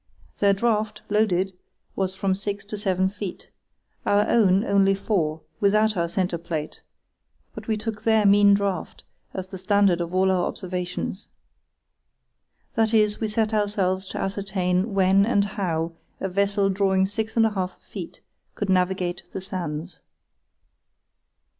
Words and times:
Their 0.39 0.53
draught, 0.53 1.03
loaded, 1.11 1.53
was 1.95 2.15
from 2.15 2.33
six 2.33 2.65
to 2.65 2.75
seven 2.75 3.07
feet, 3.07 3.51
our 4.03 4.27
own 4.27 4.65
only 4.65 4.95
four, 4.95 5.41
without 5.59 5.95
our 5.95 6.09
centre 6.09 6.39
plate, 6.39 6.81
but 7.53 7.67
we 7.67 7.77
took 7.77 8.01
their 8.01 8.25
mean 8.25 8.55
draught 8.55 9.03
as 9.35 9.45
the 9.45 9.59
standard 9.59 10.01
of 10.01 10.11
all 10.11 10.31
our 10.31 10.47
observations. 10.47 11.27
That 12.73 12.95
is, 12.95 13.19
we 13.19 13.27
set 13.27 13.53
ourselves 13.53 14.07
to 14.07 14.17
ascertain 14.17 14.95
when 14.95 15.23
and 15.23 15.45
how 15.45 15.91
a 16.19 16.27
vessel 16.29 16.71
drawing 16.71 17.05
six 17.05 17.37
and 17.37 17.45
a 17.45 17.51
half 17.51 17.79
feet 17.79 18.21
could 18.55 18.71
navigate 18.71 19.21
the 19.33 19.39
sands. 19.39 19.99